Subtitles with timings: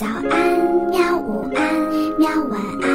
[0.00, 0.58] 早安，
[0.88, 1.18] 喵！
[1.18, 2.30] 午安，喵！
[2.48, 2.88] 晚安，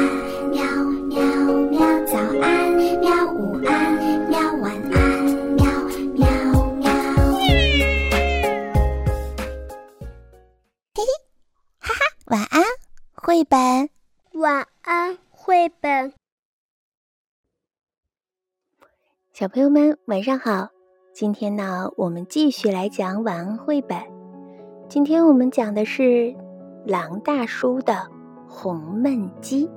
[0.50, 0.58] 喵
[1.06, 1.22] 喵
[1.70, 1.78] 喵！
[2.04, 3.32] 早安，喵！
[3.32, 3.94] 午安，
[4.28, 4.40] 喵！
[4.54, 5.24] 晚安，
[5.54, 5.64] 喵
[6.16, 6.26] 喵
[6.74, 6.90] 喵！
[10.96, 11.06] 嘿嘿，
[11.78, 12.64] 哈哈，晚安，
[13.14, 13.88] 绘本。
[14.32, 16.12] 晚安，绘本。
[19.32, 20.70] 小朋友们，晚上好！
[21.14, 23.96] 今天呢，我们继续来讲晚安绘本。
[24.88, 26.45] 今天我们讲的是。
[26.86, 28.06] 狼大叔的
[28.48, 29.68] 红焖鸡。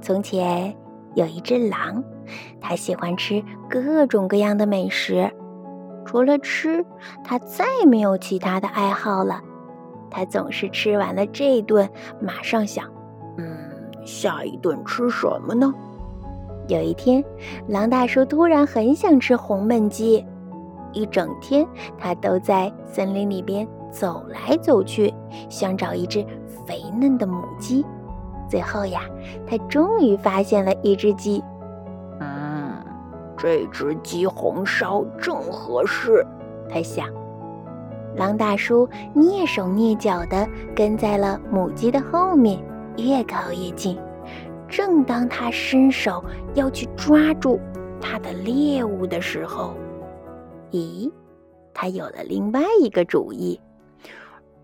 [0.00, 0.74] 从前
[1.14, 2.02] 有一只狼，
[2.62, 5.30] 它喜欢吃各种各样的美食。
[6.06, 6.82] 除了吃，
[7.22, 9.42] 它再没有其他的爱好了。
[10.10, 11.86] 它总是吃完了这顿，
[12.22, 12.86] 马上想：
[13.36, 13.54] 嗯，
[14.02, 15.74] 下一顿吃什么呢？
[16.68, 17.22] 有一天，
[17.66, 20.24] 狼大叔突然很想吃红焖鸡。
[20.94, 21.68] 一整天，
[21.98, 23.68] 他都在森林里边。
[23.90, 25.12] 走来走去，
[25.48, 26.24] 想找一只
[26.66, 27.84] 肥嫩的母鸡。
[28.48, 29.02] 最后呀，
[29.46, 31.42] 他终于发现了一只鸡。
[32.20, 32.82] 嗯，
[33.36, 36.24] 这只鸡红烧正合适。
[36.68, 37.06] 他想。
[38.16, 42.58] 狼大叔蹑手蹑脚地跟在了母鸡的后面，
[42.96, 43.96] 越靠越近。
[44.66, 46.24] 正当他伸手
[46.54, 47.60] 要去抓住
[48.00, 49.74] 他的猎物的时候，
[50.72, 51.10] 咦，
[51.72, 53.60] 他有了另外一个主意。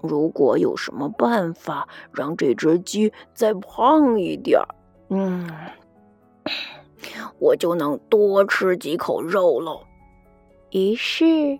[0.06, 4.68] 如果有什么办法让这只鸡再胖一点儿，
[5.08, 5.50] 嗯，
[7.38, 9.80] 我就能多吃几口肉喽。
[10.70, 11.58] 于是，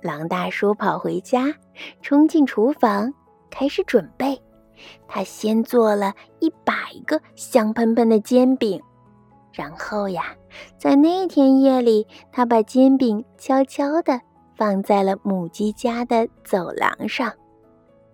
[0.00, 1.54] 狼大叔跑回家，
[2.00, 3.12] 冲进厨房，
[3.50, 4.40] 开始准备。
[5.08, 6.74] 他先做了一百
[7.06, 8.80] 个香喷喷的煎饼，
[9.52, 10.34] 然后呀，
[10.78, 14.20] 在那天夜里，他把煎饼悄悄地
[14.54, 17.32] 放在了母鸡家的走廊上。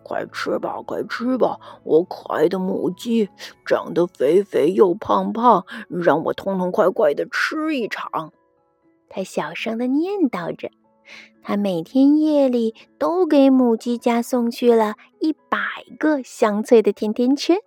[0.02, 1.58] 快吃吧，快吃吧！
[1.84, 3.28] 我可爱的母鸡，
[3.64, 8.32] 长得肥肥又胖胖，让我痛痛快快的吃一场。
[9.08, 10.70] 他小声的念叨着。
[11.42, 15.58] 他每天夜里都给母鸡家送去了一百
[15.98, 17.58] 个香脆的甜甜圈。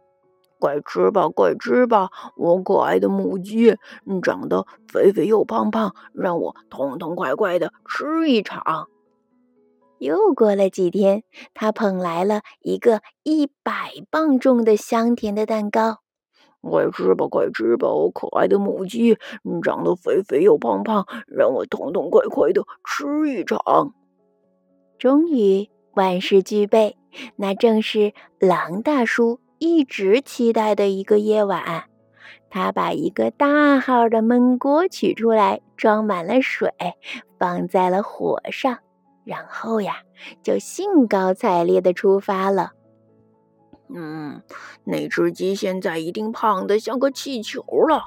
[0.58, 2.10] 快吃吧，快吃吧！
[2.38, 3.76] 我可爱的母鸡，
[4.24, 8.88] 长得肥肥又胖胖，让我痛痛快快的吃一场。
[10.00, 11.24] 又过了几天，
[11.54, 16.00] 他捧来了一个一百磅重的香甜的蛋糕。
[16.62, 19.18] 快吃吧，快吃吧，我可爱的母鸡，
[19.62, 23.94] 长得肥肥又胖胖，让我痛痛快快的吃一场。
[24.98, 26.98] 终于万事俱备，
[27.36, 31.84] 那正是狼大叔一直期待的一个夜晚。
[32.50, 36.72] 他把一个大号的焖锅取出来，装满了水，
[37.38, 38.80] 放在了火上。
[39.26, 39.98] 然后呀，
[40.42, 42.72] 就兴高采烈的出发了。
[43.94, 44.42] 嗯，
[44.84, 48.06] 那只鸡现在一定胖得像个气球了。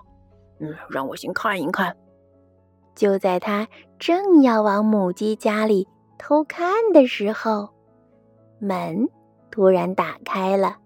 [0.60, 1.96] 嗯，让我先看一看。
[2.94, 3.68] 就在他
[3.98, 5.86] 正要往母鸡家里
[6.18, 7.68] 偷看的时候，
[8.60, 9.08] 门
[9.52, 10.78] 突然打开了，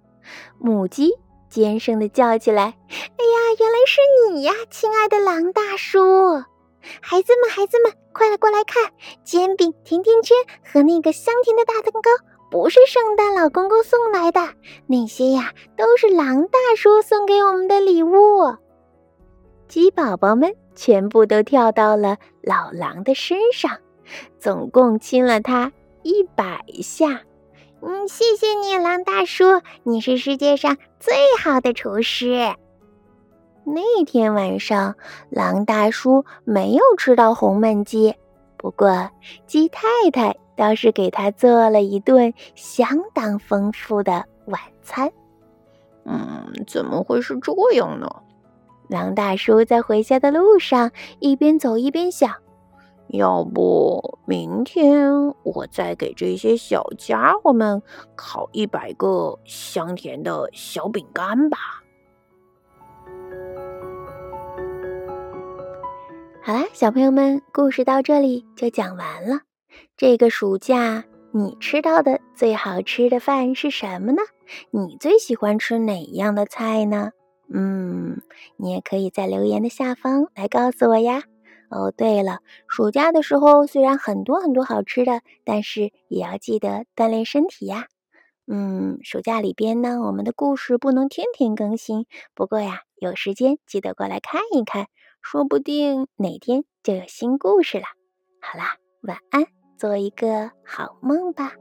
[0.59, 1.13] 母鸡
[1.49, 4.01] 尖声的叫起来：“哎呀，原来是
[4.31, 5.99] 你呀，亲爱的狼大叔！”
[7.01, 8.93] 孩子们，孩子们，快来过来看！
[9.25, 12.11] 煎饼、甜甜圈和那个香甜的大蛋糕，
[12.51, 14.41] 不是圣诞老公公送来的，
[14.87, 18.57] 那些呀，都是狼大叔送给我们的礼物。
[19.69, 23.79] 鸡宝宝们全部都跳到了老狼的身上，
[24.39, 27.23] 总共亲了他一百下。
[27.81, 29.45] 嗯，谢谢你，狼大叔，
[29.83, 32.55] 你是世界上最好的厨师。
[33.65, 34.97] 那天晚上，
[35.31, 38.15] 狼大叔没有吃到红焖鸡，
[38.57, 39.11] 不过
[39.47, 45.13] 鸡太太倒是给他做了一顿相当丰富的晚餐。
[46.05, 48.09] 嗯，怎么会是这样呢？
[48.89, 50.91] 狼大叔在回家的路上
[51.21, 52.35] 一边走一边想：
[53.07, 57.81] 要不明天我再给这些小家伙们
[58.17, 61.59] 烤一百个香甜的小饼干吧。
[66.45, 69.43] 好啦，小朋友们，故事到这里就讲完了。
[69.97, 74.23] 这个暑假你吃到的最好吃的饭是什么呢？
[74.71, 77.13] 你最喜欢吃哪样的菜呢？
[77.55, 78.21] 嗯，
[78.57, 81.23] 你也可以在留言的下方来告诉我呀。
[81.71, 87.87] 哦，对了，暑假的时候虽然很多很多好吃的，但是也要记得锻炼身体呀。
[88.47, 94.89] 嗯，暑假里边呢，我们的故事不能天天更新，不过呀，有时间记得过来看一看。
[95.23, 97.85] 说不定哪天就有新故事了。
[98.41, 99.47] 好啦，晚安，
[99.79, 101.53] 做一个好梦吧。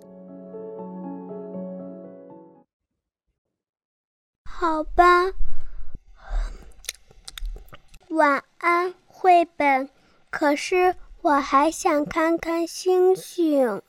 [4.44, 5.32] 好吧。
[8.10, 9.90] 晚安，绘本。
[10.32, 13.84] 可是我还想看看星星。